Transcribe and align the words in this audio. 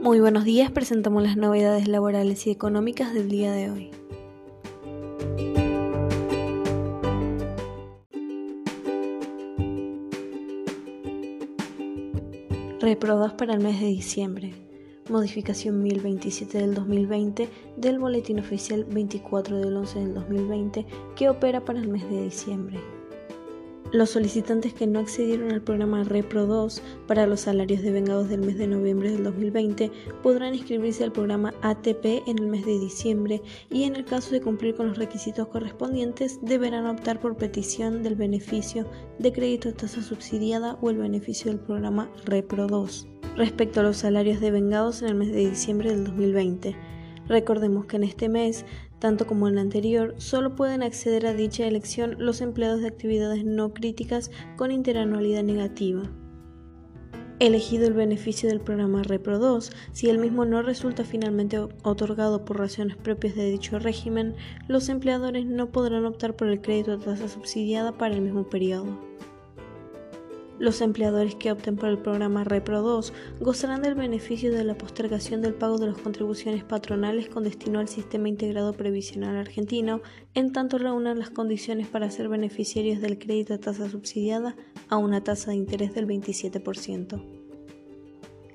Muy 0.00 0.20
buenos 0.20 0.44
días, 0.44 0.70
presentamos 0.70 1.24
las 1.24 1.36
novedades 1.36 1.88
laborales 1.88 2.46
y 2.46 2.52
económicas 2.52 3.12
del 3.12 3.28
día 3.28 3.50
de 3.50 3.68
hoy. 3.68 3.90
Reprobados 12.80 13.32
para 13.32 13.54
el 13.54 13.60
mes 13.60 13.80
de 13.80 13.86
diciembre. 13.86 14.54
Modificación 15.10 15.82
1027 15.82 16.58
del 16.58 16.74
2020 16.74 17.48
del 17.76 17.98
Boletín 17.98 18.38
Oficial 18.38 18.84
24 18.84 19.58
del 19.58 19.76
11 19.76 19.98
del 19.98 20.14
2020 20.14 20.86
que 21.16 21.28
opera 21.28 21.64
para 21.64 21.80
el 21.80 21.88
mes 21.88 22.08
de 22.08 22.22
diciembre. 22.22 22.78
Los 23.90 24.10
solicitantes 24.10 24.74
que 24.74 24.86
no 24.86 24.98
accedieron 24.98 25.50
al 25.50 25.62
programa 25.62 26.04
Repro 26.04 26.44
2 26.44 26.82
para 27.06 27.26
los 27.26 27.40
salarios 27.40 27.80
de 27.80 27.90
vengados 27.90 28.28
del 28.28 28.42
mes 28.42 28.58
de 28.58 28.66
noviembre 28.66 29.10
del 29.10 29.24
2020 29.24 29.90
podrán 30.22 30.54
inscribirse 30.54 31.04
al 31.04 31.12
programa 31.12 31.54
ATP 31.62 32.04
en 32.26 32.38
el 32.38 32.48
mes 32.48 32.66
de 32.66 32.78
diciembre 32.78 33.40
y 33.70 33.84
en 33.84 33.96
el 33.96 34.04
caso 34.04 34.32
de 34.32 34.42
cumplir 34.42 34.74
con 34.74 34.88
los 34.88 34.98
requisitos 34.98 35.48
correspondientes 35.48 36.38
deberán 36.42 36.86
optar 36.86 37.18
por 37.18 37.38
petición 37.38 38.02
del 38.02 38.14
beneficio 38.14 38.84
de 39.18 39.32
crédito 39.32 39.70
a 39.70 39.72
tasa 39.72 40.02
subsidiada 40.02 40.76
o 40.82 40.90
el 40.90 40.98
beneficio 40.98 41.50
del 41.50 41.60
programa 41.60 42.10
Repro 42.26 42.66
2. 42.66 43.08
Respecto 43.36 43.80
a 43.80 43.84
los 43.84 43.96
salarios 43.96 44.40
de 44.40 44.50
vengados 44.50 45.00
en 45.00 45.08
el 45.08 45.14
mes 45.14 45.32
de 45.32 45.48
diciembre 45.48 45.90
del 45.90 46.04
2020, 46.04 46.76
recordemos 47.26 47.86
que 47.86 47.96
en 47.96 48.04
este 48.04 48.28
mes 48.28 48.66
tanto 48.98 49.26
como 49.26 49.48
en 49.48 49.56
la 49.56 49.60
anterior, 49.60 50.14
solo 50.18 50.54
pueden 50.54 50.82
acceder 50.82 51.26
a 51.26 51.34
dicha 51.34 51.66
elección 51.66 52.16
los 52.18 52.40
empleados 52.40 52.80
de 52.80 52.88
actividades 52.88 53.44
no 53.44 53.72
críticas 53.72 54.30
con 54.56 54.70
interanualidad 54.70 55.42
negativa. 55.42 56.02
Elegido 57.40 57.86
el 57.86 57.94
beneficio 57.94 58.48
del 58.48 58.60
programa 58.60 59.04
Repro 59.04 59.38
2, 59.38 59.70
si 59.92 60.08
el 60.08 60.18
mismo 60.18 60.44
no 60.44 60.60
resulta 60.62 61.04
finalmente 61.04 61.58
otorgado 61.84 62.44
por 62.44 62.58
razones 62.58 62.96
propias 62.96 63.36
de 63.36 63.48
dicho 63.48 63.78
régimen, 63.78 64.34
los 64.66 64.88
empleadores 64.88 65.46
no 65.46 65.70
podrán 65.70 66.04
optar 66.04 66.34
por 66.34 66.48
el 66.48 66.60
crédito 66.60 66.94
a 66.94 66.98
tasa 66.98 67.28
subsidiada 67.28 67.96
para 67.96 68.14
el 68.14 68.22
mismo 68.22 68.48
periodo. 68.48 68.98
Los 70.58 70.80
empleadores 70.80 71.36
que 71.36 71.52
opten 71.52 71.76
por 71.76 71.88
el 71.88 71.98
programa 71.98 72.42
Repro 72.42 72.82
2 72.82 73.12
gozarán 73.40 73.80
del 73.80 73.94
beneficio 73.94 74.52
de 74.52 74.64
la 74.64 74.76
postergación 74.76 75.40
del 75.40 75.54
pago 75.54 75.78
de 75.78 75.86
las 75.86 75.98
contribuciones 75.98 76.64
patronales 76.64 77.28
con 77.28 77.44
destino 77.44 77.78
al 77.78 77.86
Sistema 77.86 78.28
Integrado 78.28 78.72
Previsional 78.72 79.36
Argentino, 79.36 80.02
en 80.34 80.52
tanto 80.52 80.78
reúnan 80.78 81.20
las 81.20 81.30
condiciones 81.30 81.86
para 81.86 82.10
ser 82.10 82.28
beneficiarios 82.28 83.00
del 83.00 83.20
crédito 83.20 83.54
a 83.54 83.58
tasa 83.58 83.88
subsidiada 83.88 84.56
a 84.88 84.96
una 84.96 85.22
tasa 85.22 85.52
de 85.52 85.58
interés 85.58 85.94
del 85.94 86.08
27%. 86.08 87.37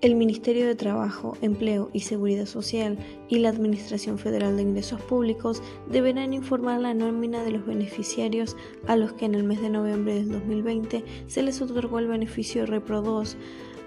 El 0.04 0.16
Ministerio 0.16 0.68
de 0.68 0.76
Trabajo, 0.76 1.38
Empleo 1.42 1.90
y 1.94 2.02
Seguridad 2.02 2.46
Social 2.46 2.98
y 3.30 3.40
la 3.40 3.48
Administración 3.48 4.18
Federal 4.18 4.58
de 4.58 4.64
Ingresos 4.64 5.00
Públicos 5.00 5.64
deberán 5.90 6.34
informar 6.34 6.82
la 6.82 6.94
nómina 6.94 7.42
de 7.42 7.52
los 7.52 7.66
beneficiarios 7.66 8.58
a 8.86 8.98
los 8.98 9.14
que 9.14 9.24
en 9.24 9.34
el 9.34 9.46
mes 9.46 9.62
de 9.62 9.70
noviembre 9.70 10.16
del 10.16 10.30
2020 10.30 11.06
se 11.28 11.42
les 11.42 11.62
otorgó 11.62 12.00
el 12.00 12.10
beneficio 12.10 12.66
Repro 12.66 13.02
2 13.02 13.38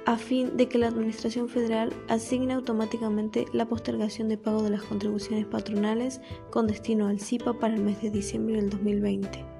a 0.06 0.16
fin 0.16 0.56
de 0.56 0.68
que 0.68 0.78
la 0.78 0.88
Administración 0.88 1.50
Federal 1.50 1.92
asigne 2.08 2.54
automáticamente 2.54 3.44
la 3.52 3.68
postergación 3.68 4.30
de 4.30 4.38
pago 4.38 4.62
de 4.62 4.70
las 4.70 4.84
contribuciones 4.84 5.44
patronales 5.44 6.22
con 6.48 6.66
destino 6.66 7.08
al 7.08 7.20
CIPA 7.20 7.58
para 7.58 7.74
el 7.74 7.82
mes 7.82 8.00
de 8.00 8.08
diciembre 8.08 8.56
del 8.56 8.70
2020. 8.70 9.55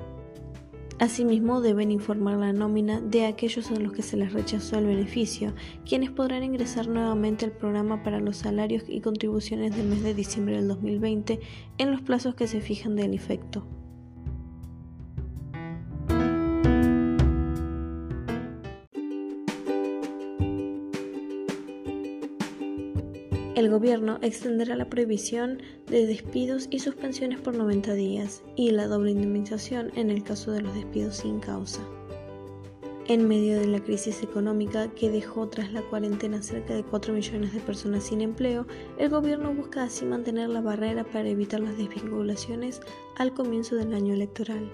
Asimismo, 0.99 1.61
deben 1.61 1.91
informar 1.91 2.39
la 2.39 2.55
nómina 2.55 3.03
de 3.03 3.27
aquellos 3.27 3.71
a 3.71 3.79
los 3.79 3.93
que 3.93 4.01
se 4.01 4.17
les 4.17 4.33
rechazó 4.33 4.79
el 4.79 4.87
beneficio, 4.87 5.53
quienes 5.85 6.11
podrán 6.11 6.43
ingresar 6.43 6.89
nuevamente 6.89 7.45
al 7.45 7.53
programa 7.53 8.03
para 8.03 8.19
los 8.19 8.39
salarios 8.39 8.85
y 8.89 9.03
contribuciones 9.03 9.77
del 9.77 9.89
mes 9.89 10.03
de 10.03 10.15
diciembre 10.15 10.57
del 10.57 10.69
2020 10.69 11.39
en 11.77 11.91
los 11.91 12.01
plazos 12.01 12.35
que 12.35 12.47
se 12.47 12.63
fijan 12.63 12.97
del 12.97 13.13
efecto. 13.13 13.67
El 23.57 23.71
gobierno 23.71 24.19
extenderá 24.21 24.77
la 24.77 24.91
prohibición 24.91 25.63
de 25.87 26.07
despidos 26.07 26.69
y 26.71 26.81
suspensiones 26.81 27.41
por 27.41 27.55
90 27.55 27.95
días 27.95 28.43
y 28.55 28.71
la 28.71 28.87
doble 28.87 29.13
indemnización 29.13 29.91
en 29.97 30.11
el 30.11 30.23
caso 30.23 30.53
de 30.53 30.61
los 30.61 30.75
despidos 30.75 31.17
sin 31.17 31.41
causa. 31.41 31.81
En 33.09 33.27
medio 33.27 33.59
de 33.59 33.67
la 33.67 33.81
crisis 33.81 34.23
económica 34.23 34.89
que 34.89 35.11
dejó 35.11 35.49
tras 35.49 35.73
la 35.73 35.81
cuarentena 35.81 36.43
cerca 36.43 36.75
de 36.75 36.85
4 36.85 37.15
millones 37.15 37.55
de 37.55 37.61
personas 37.61 38.05
sin 38.05 38.21
empleo, 38.21 38.67
el 38.99 39.09
gobierno 39.09 39.55
busca 39.55 39.85
así 39.85 40.05
mantener 40.05 40.51
la 40.51 40.61
barrera 40.61 41.05
para 41.05 41.27
evitar 41.27 41.61
las 41.61 41.79
desvinculaciones 41.79 42.83
al 43.17 43.33
comienzo 43.33 43.77
del 43.77 43.95
año 43.95 44.13
electoral. 44.13 44.71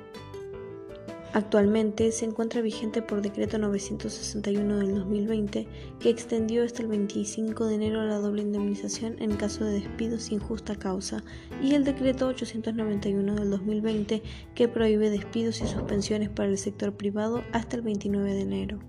Actualmente 1.34 2.12
se 2.12 2.26
encuentra 2.26 2.60
vigente 2.60 3.00
por 3.00 3.22
decreto 3.22 3.56
961 3.56 4.76
del 4.76 4.94
2020 4.94 5.66
que 5.98 6.10
extendió 6.10 6.62
hasta 6.62 6.82
el 6.82 6.88
25 6.88 7.66
de 7.66 7.74
enero 7.74 8.04
la 8.04 8.18
doble 8.18 8.42
indemnización 8.42 9.16
en 9.18 9.36
caso 9.36 9.64
de 9.64 9.80
despido 9.80 10.18
sin 10.18 10.40
justa 10.40 10.76
causa 10.76 11.24
y 11.62 11.74
el 11.74 11.84
decreto 11.84 12.26
891 12.26 13.34
del 13.34 13.48
2020 13.48 14.22
que 14.54 14.68
prohíbe 14.68 15.08
despidos 15.08 15.62
y 15.62 15.66
suspensiones 15.66 16.28
para 16.28 16.50
el 16.50 16.58
sector 16.58 16.94
privado 16.98 17.42
hasta 17.52 17.76
el 17.76 17.82
29 17.82 18.34
de 18.34 18.40
enero. 18.42 18.80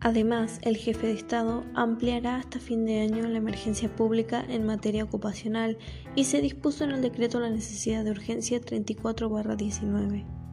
Además, 0.00 0.58
el 0.60 0.76
jefe 0.76 1.06
de 1.06 1.14
Estado 1.14 1.64
ampliará 1.72 2.36
hasta 2.36 2.58
fin 2.58 2.84
de 2.84 3.00
año 3.00 3.26
la 3.26 3.38
emergencia 3.38 3.88
pública 3.96 4.44
en 4.46 4.66
materia 4.66 5.04
ocupacional 5.04 5.78
y 6.14 6.24
se 6.24 6.42
dispuso 6.42 6.84
en 6.84 6.90
el 6.90 7.00
decreto 7.00 7.40
la 7.40 7.48
necesidad 7.48 8.04
de 8.04 8.10
urgencia 8.10 8.60
34-19. 8.60 10.43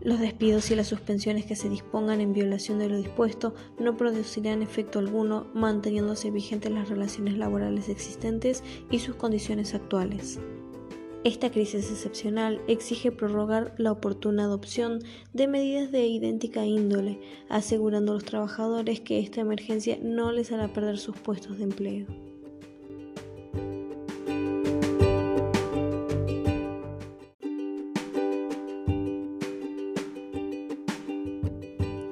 Los 0.00 0.20
despidos 0.20 0.70
y 0.70 0.76
las 0.76 0.86
suspensiones 0.86 1.44
que 1.44 1.56
se 1.56 1.68
dispongan 1.68 2.20
en 2.20 2.32
violación 2.32 2.78
de 2.78 2.88
lo 2.88 2.96
dispuesto 2.96 3.54
no 3.80 3.96
producirán 3.96 4.62
efecto 4.62 5.00
alguno 5.00 5.48
manteniéndose 5.54 6.30
vigentes 6.30 6.70
las 6.70 6.88
relaciones 6.88 7.36
laborales 7.36 7.88
existentes 7.88 8.62
y 8.90 9.00
sus 9.00 9.16
condiciones 9.16 9.74
actuales. 9.74 10.38
Esta 11.24 11.50
crisis 11.50 11.90
excepcional 11.90 12.60
exige 12.68 13.10
prorrogar 13.10 13.74
la 13.76 13.90
oportuna 13.90 14.44
adopción 14.44 15.00
de 15.32 15.48
medidas 15.48 15.90
de 15.90 16.06
idéntica 16.06 16.64
índole, 16.64 17.20
asegurando 17.48 18.12
a 18.12 18.14
los 18.14 18.24
trabajadores 18.24 19.00
que 19.00 19.18
esta 19.18 19.40
emergencia 19.40 19.98
no 20.00 20.30
les 20.30 20.52
hará 20.52 20.72
perder 20.72 20.96
sus 20.96 21.16
puestos 21.16 21.58
de 21.58 21.64
empleo. 21.64 22.27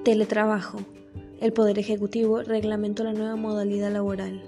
Teletrabajo. 0.07 0.79
El 1.41 1.53
Poder 1.53 1.81
Ejecutivo 1.81 2.41
reglamentó 2.41 3.03
la 3.03 3.13
nueva 3.13 3.35
modalidad 3.35 3.91
laboral. 3.91 4.41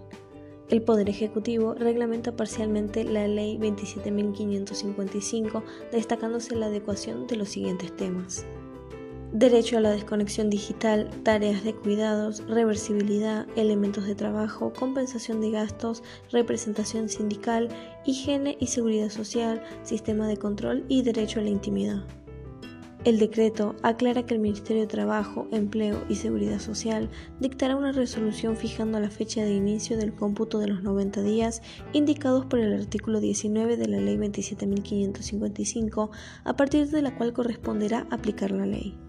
El 0.70 0.82
Poder 0.82 1.10
Ejecutivo 1.10 1.74
reglamenta 1.74 2.36
parcialmente 2.36 3.02
la 3.02 3.26
Ley 3.26 3.58
27.555, 3.58 5.64
destacándose 5.90 6.54
la 6.54 6.66
adecuación 6.66 7.26
de 7.26 7.34
los 7.34 7.48
siguientes 7.48 7.96
temas. 7.96 8.46
Derecho 9.32 9.78
a 9.78 9.80
la 9.80 9.90
desconexión 9.90 10.48
digital, 10.48 11.10
tareas 11.24 11.64
de 11.64 11.74
cuidados, 11.74 12.44
reversibilidad, 12.46 13.48
elementos 13.56 14.06
de 14.06 14.14
trabajo, 14.14 14.72
compensación 14.72 15.40
de 15.40 15.50
gastos, 15.50 16.04
representación 16.30 17.08
sindical, 17.08 17.68
higiene 18.06 18.56
y 18.60 18.68
seguridad 18.68 19.08
social, 19.08 19.60
sistema 19.82 20.28
de 20.28 20.36
control 20.36 20.84
y 20.86 21.02
derecho 21.02 21.40
a 21.40 21.42
la 21.42 21.50
intimidad. 21.50 22.04
El 23.08 23.18
decreto 23.18 23.74
aclara 23.82 24.26
que 24.26 24.34
el 24.34 24.40
Ministerio 24.40 24.82
de 24.82 24.86
Trabajo, 24.86 25.48
Empleo 25.50 26.04
y 26.10 26.16
Seguridad 26.16 26.58
Social 26.58 27.08
dictará 27.40 27.74
una 27.74 27.90
resolución 27.90 28.54
fijando 28.54 29.00
la 29.00 29.08
fecha 29.08 29.42
de 29.42 29.54
inicio 29.54 29.96
del 29.96 30.12
cómputo 30.12 30.58
de 30.58 30.66
los 30.66 30.82
90 30.82 31.22
días 31.22 31.62
indicados 31.94 32.44
por 32.44 32.58
el 32.58 32.78
artículo 32.78 33.20
19 33.20 33.78
de 33.78 33.88
la 33.88 33.98
Ley 33.98 34.18
27.555, 34.18 36.10
a 36.44 36.54
partir 36.54 36.86
de 36.90 37.00
la 37.00 37.16
cual 37.16 37.32
corresponderá 37.32 38.06
aplicar 38.10 38.50
la 38.50 38.66
ley. 38.66 39.07